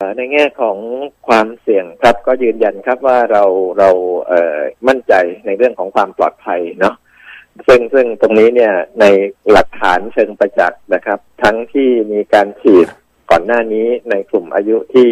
[0.00, 0.78] ในแง่ของ
[1.28, 3.44] ความเสี่ยงครับก็ยืนยันครับว่าเรา
[3.78, 3.90] เรา
[4.28, 5.14] เอ่อมั่นใจ
[5.46, 6.94] ในเรื่องของความปลอดภัยเนาะ
[7.66, 9.04] ซึ่งซึ่งตรงนี้เนี่ยใน
[9.50, 12.86] หลักฐานเชิงประจักษ์นะครับ ทั้งที่มีการฉีด
[13.30, 15.08] ก่อนหน้านี้ในกลุ่มอายุที่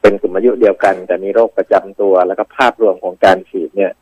[0.00, 3.92] เป็นกลุ่มอายุเดียวกัน แต่มีโรคประจำตัวแล้วก็ภาพรวมของการฉีดเนี่ย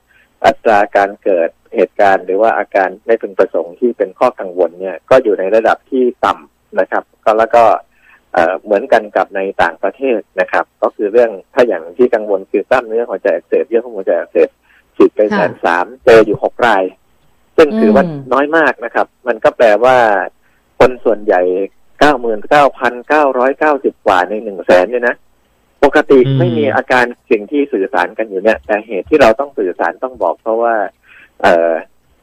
[0.46, 7.64] อัตราการเกิดเหตุการณ์หรือว่าอาการไม่พึงประสงค์ที่เป็นข้อกังวลเนี่ยก็อยู่ในระดับที่ต่ำนะครับ ก็แล้วก็
[8.64, 14.48] เหมือนกันกับในต่างประเทศนะครับ ก็คือเรื่องถ้าอย่างที่กังวลคือกล้ามเนื้อหัวใจอักเสบเยื่อหุ้มหัวใจอักเสบ
[14.96, 16.84] ฉีดไปแสนสามเจออยู่หกราย
[17.56, 19.96] ซึ่งถือว่าน้อยมากนะครับ มันก็แปลว่า
[20.78, 21.42] คนส่วนใหญ่
[22.00, 25.16] เก้าหมื่นเก้าพันเก้าร้อยเก้าสิบกว่าในหนึ่งแสนเนี่ยนะ
[25.84, 30.74] ปกติไม่มีอาการสิ่งที่สื่อสารกันอยู่เนี่ย แต่เหตุที่เราต้องสื่อสารต้องบอกเพราะว่า
[31.42, 31.72] เออ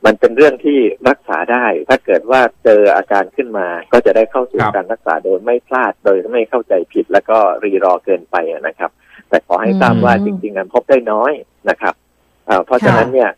[0.05, 0.79] มันเป็นเรื่องที่
[1.09, 8.35] รักษาได้ ถ้าเกิดว่าเจออาการขึ้นมาก็จะได้เข้าสู่การรักษาโดยไม่พลาดโดยไม่เข้าใจผิดแล้วก็รีรอเกินไป
[8.67, 8.91] นะครับ
[9.29, 11.31] แต่ขอให้ทราบว่าจริงๆกันพบได้น้อย
[11.69, 11.93] นะครับ
[12.65, 13.29] เพราะฉะนั้นเนี่ย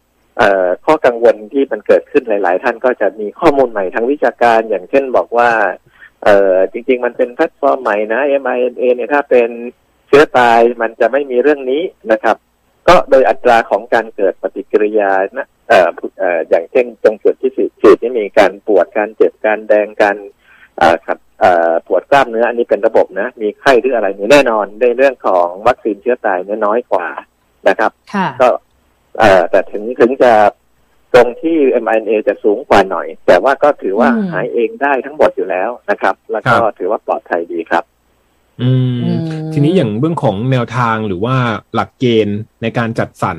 [0.86, 5.50] ข้อกังวลที่มันเกิดขึ้นหลาย ๆ ท่านก็จะมีข้อมูลใหม่ทางวิชาการอย่างเช่นบอกว่า
[6.24, 9.50] เออจริง ๆ มันเป็นแพลตฟอร์มใหม่นะ mRNA เนี่ยถ้าเป็น
[10.08, 12.38] เชื้อตายมันจะไม่มีเรื่องนี้นะครับ
[12.88, 20.18] ก็โดยอัตราของการเกิดปฏิกิริยานะเอ่อเอ่ออย่างเช่นตรงจุดที่ฉีดที่มีการปวดการเจ็บการแดงการ
[20.78, 27.08] เอ่อขัดเอ่อปวดกล้ามเนื้ออันนี้เป็นระบบนะ มีไข้หรืออะไรนี่แน่นอนในเรื่องของวัคซีนเชื้อตายเนี่ยน้อยกว่า
[27.68, 27.92] นะครับ
[28.42, 28.48] ก็
[29.20, 30.34] เอ่อแต่ถึงถึงจะ
[31.14, 37.84] ตรงที่ mRNA จะสูงกว่าหน่อย แต่ว่าก็ถือว่าหายเองได้ทั้งหมดอยู่แล้วนะครับ แล้วก็ถือว่าปลอดภัยดีครับ
[38.62, 39.02] อืม
[39.54, 41.36] ทีนี้อย่างเบื้องของแนวทางหรือว่า
[41.74, 43.38] หลักเกณฑ์ในการจัดสรร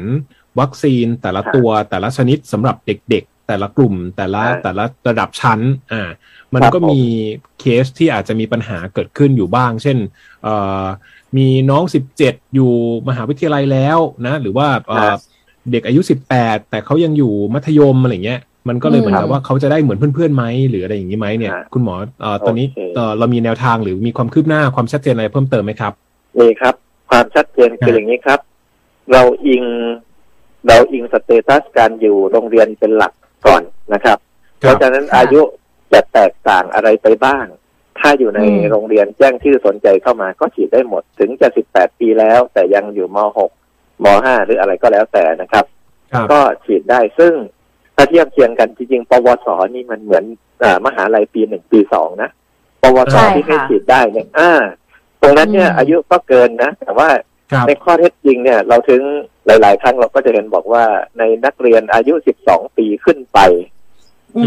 [0.60, 5.60] วัคซีนแต่ละตัวแต่ละชนิดสำหรับเด็ก ๆ แต่ละกลุ่มแต่ละแต่ละระดับชั้น
[5.92, 6.02] อ่า
[6.54, 7.00] มันก็มี
[7.60, 9.98] เคสที่อาจจะมีปัญหาเกิดขึ้นอยู่บ้าง เช่น
[10.42, 10.84] เอ่อ
[11.36, 12.72] มีน้องสิบเจ็ดอยู่
[13.08, 14.66] มหาวิทยาลัยแล้วนะ หรือว่า
[15.70, 25.92] เด็กอายุสิบแปดแต่เขายังอยู่มัธยมอะไรเงี้ยมันก็เลยเหมือนกับว่าเขาจะได้เหมือนเพื่อนๆไหมหรืออะไรอย่างนี้ไหมเนี่ย คุณหมอเอ่อตอนนี้เอ่อเรามีแนวทางหรือมีความคืบหน้าความชัดเจนอะไรเพิ่มเติมไหมครับ
[26.40, 26.74] มีครับ
[27.10, 28.40] ความชัดเจนคืออย่างนี้ครับ
[29.12, 29.64] เราอิง
[30.66, 33.12] เราอิง status การอยู่โรงเรียนเป็นหลัก
[33.46, 33.62] ก่อน
[33.94, 34.18] นะครับ
[34.58, 35.42] เพราะฉะนั้นอายุ
[35.92, 37.46] จะแตกต่างอะไรไปบ้าง
[37.98, 43.50] ถ้าอยู่ในโรงเรียนแจ้งชื่อสนใจเข้ามาก็ฉีดได้หมดถึงจะสิบแปดปีแล้ว แต่ยังอยู่มหก
[44.04, 45.64] มห้าหรืออะไรก็แล้วแต่นะครับ
[46.30, 47.34] ก็ฉีดได้ซึ่ง
[47.96, 50.24] ถ้าเทียบเคียงกันจริงๆ ปวส นี่มันเหมือน
[50.62, 52.30] อมหาลัยปีหนึ่งปีสองนะ
[52.82, 54.50] ปวส ที่ให้ฉีดได้เนี่ยอ่า
[55.20, 57.08] ตรงนั้นเนี่ยอายุก็เกินนะ แต่ว่า
[57.66, 59.02] ในข้อเท็จจริงเนี่ย เราถึง
[59.46, 60.84] หลาย ๆ ครั้งเราก็จะเห็นบอกว่า
[61.18, 63.38] ในนักเรียนอายุสิบสองปีขึ้นไป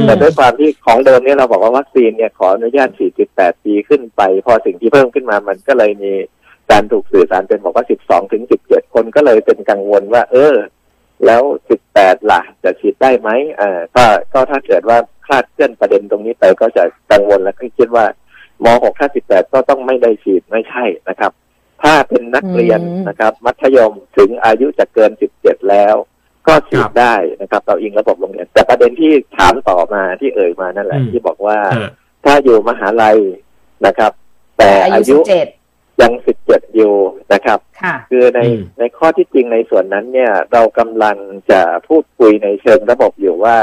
[0.06, 6.14] แต่ด้วยความที่ของเดิมเนี่ยเราบอกว่าวัคซีนเนี่ยขออนุญาตฉีดสิบแปดปีขึ้นไป พอสิ่งที่เพิ่มขึ้นมามันก็เลยมี
[6.72, 10.56] การถูกสื่อสารเป็นบอกว่าสิบสองถึงสิบเจ็ดคนก็เลยเป็นกังวลว่า เออ
[11.26, 13.30] แล้วสิบแปดล่ะ จะฉีดได้ไหม
[13.60, 18.06] อ่าก็ก็ถ้าเกิดว่าคลาดเคลื่อนประเด็นตรงนี้ไปก็จะกังวลและคิดว่า
[18.64, 21.32] มหกถ้าสิบแปดก็ต้องไม่ได้ฉีดไม่ใช่นะครับ
[21.84, 25.96] ถ้าเป็นนักเรียนนะครับ มัธยมถึงอายุจะเกินสิบเจ็ดแล้ว
[26.48, 31.58] ก็ฉีดได้นะครับ เราอิงระบบโรงเรียน แต่ประเด็นที่ถามต่อมาที่เอ่ยมานั่นแหละที่บอกว่า
[32.26, 33.20] ถ้าอยู่มหาลัย
[33.86, 34.12] นะครับ
[34.58, 35.18] แต่อายุ
[36.02, 36.96] ยังสิบเจ็ดอยู่
[37.34, 37.60] นะครับ
[38.10, 38.40] คือใน
[38.80, 41.18] ในข้อที่จริงในส่วนนั้นเนี่ย เรากำลัง
[41.52, 43.58] จะพูดคุยในเชิงระบบอยู่ว่า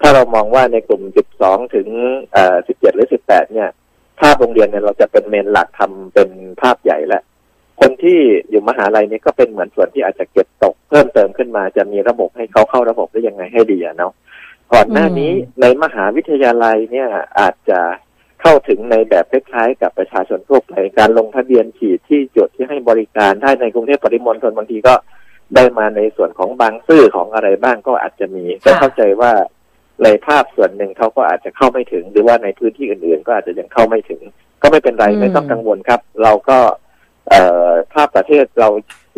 [0.00, 1.88] ถ้าเรามองว่าในกลุ่มสิบสองถึง
[2.32, 3.68] เอ่อสิบเจ็ดหรือสิบแปดเนี่ย
[4.20, 6.28] ภาพโรงเรียนเนี่ยเราจะเป็นเมนหลักทำเป็น
[6.60, 7.22] ภาพใหญ่แล้ว
[7.80, 8.18] คนที่
[8.50, 14.12] อยู่มหาลัยนี้ก็เป็นเหมือนส่วนที่อาจจะเก็บตก เพิ่มเติมขึ้นมาจะมีระบบให้เขาเข้าระบบได้ยังไงให้ดีอะเนาะ
[14.72, 17.08] ก่อนหน้านี้ในมหาวิทยาลัยเนี่ย
[17.40, 17.80] อาจจะ
[18.42, 24.94] เข้าถึงในแบบคล้ายๆกับประชาชนทั่วไปการลงทะเบียนฉีดที่จุดที่ให้บริการถ้าในกรุงเทพปริมณฑลบางทีก็
[25.54, 29.32] ได้มาในส่วนของบางซื่อของอะไรบ้างก็อาจจะมีแต่เข้าใจว่า
[30.04, 34.22] ในภาพส่วนหนึ่งเขาก็อาจจะเข้าไม่ถึง หรือว่าในพื้นที่อื่นๆ ก็อาจจะยังเข้าไม่ถึง
[34.62, 36.58] ก็ไม่เป็นไรไม่ต้องกังวลครับ เราก็
[37.92, 38.68] ภาพประเทศเรา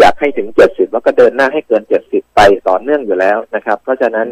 [0.01, 4.27] อยากให้ถึงเจ็ดสิบแล้วก็เดินหน้าให้เกินเจ็ดสิบไปต่อเนื่องอยู่แล้วนะครับ เพราะฉะนั้น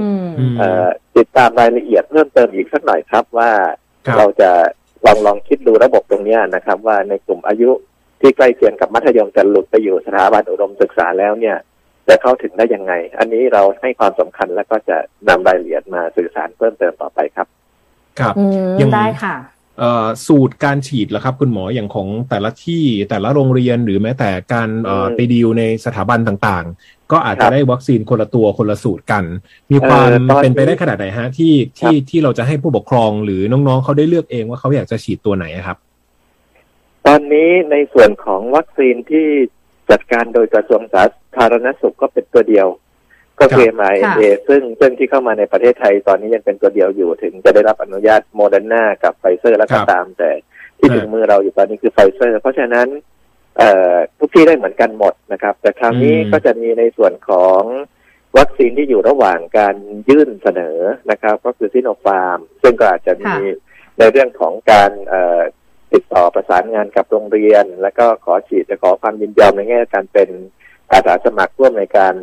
[1.16, 3.50] ติดตามรายละเอียดเพิ่มเติมอีกสักหน่อยครับว่า
[4.16, 4.50] เราจะ
[5.06, 7.70] ลองลองคิดดูระบบตรงนี้นะครับ ว่าในกลุ่มอายุ
[8.20, 11.56] ที่ใกล้เคียงกับมัธยมจะหลุดไปอยู่สถาบันอุดมศึกษาแล้วเนี่ย
[12.08, 14.96] จะเข้าถึงได้ยังไง อันนี้เราให้ความสำคัญแล้วก็จะ
[15.28, 17.46] นำรายละเอียดมาสื่อสารเพิ่มเติมต่อไปครับ
[18.20, 18.34] ครับ
[18.80, 19.34] ยังได้ค่ะ
[20.26, 24.68] สูตรการฉีดล่ะครับ คุณหมออย่างของแต่ละที่แต่ละโรงเรียนหรือแม้แต่การ
[25.14, 29.24] ไปดีลในสถาบันต่างๆ ก็อาจจะได้วัคซีนคนละตัวคนละสูตรกัน
[29.72, 30.08] มีความ
[30.42, 39.26] เป็นไปได้ขนาดไหนฮะที่ที่ที่เราจะให้ผู้ปกครองหรือน้องๆเขาได้เลือกเองว่าเขาอยากจะฉีดตัวไหนครับเตอนนี้ในส่วนของวัคซีนที่
[39.90, 41.04] จัดการโดยกระทรวงสา
[41.36, 42.66] ธารณสุขก็เป็นตัวเดียว
[43.40, 50.30] ก็คือ mRNA ซึ่งซึ่งที่เข้ามาในประเทศไทยตอนนี้ยังเป็นตัวเดียวอยู่ถึงจะได้รับอนุญาตโมเดอร์นากับไฟเซอร์แล้วก็ตาม แต่
[50.78, 52.88] ที่ถึงมือเราอยู่ตอนนี้คือไฟเซอร์ เพราะฉะนั้น
[53.58, 57.62] เอ่อทุกที่ได้เหมือนกันหมดนะครับ แต่คราวนี้ก็จะมีในส่วนของ
[58.38, 59.76] วัคซีนที่อยู่ระหว่างการ
[60.08, 60.78] ยื่นเสนอ
[61.10, 63.32] นะครับ ก็คือซิโนฟาร์ม ซึ่งก็อาจจะมี
[63.98, 65.40] ในเรื่องของการเอ่อ
[65.92, 70.30] ติดต่อประสานงานกับโรงเรียน แล้วก็ขอฉีดจะขอความยินยอมในแง่การเป็น
[70.92, 72.14] อาสาสมัครร่วมในการ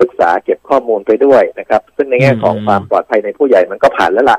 [0.00, 4.38] ศึกษาเก็บข้อมูลไปด้วยนะครับ ซึ่งในแง่ของความปลอดภัยในผู้ใหญ่มันก็ผ่านแล้วล่ะ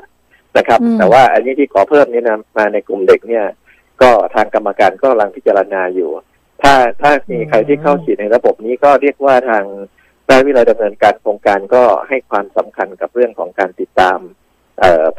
[0.58, 3.44] นะครับ แต่ว่าอันนี้ที่ขอเพิ่มนี่นะมาในกลุ่มเด็กเนี่ย
[4.02, 6.10] ก็ทางกรรมการก็กำลังพิจารณาอยู่
[6.62, 9.64] ถ้าถ้ามีใครที่เข้าฉีดในระบบนี้ก็เรียกว่าทาง
[10.26, 14.18] ได้วิเลยดำเนินการโครงการก็ให้ความสำคัญกับเรื่องของการติดตาม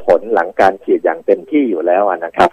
[0.06, 2.50] ผลหลังการฉีดอย่างเต็มที่อยู่แล้วนะครับ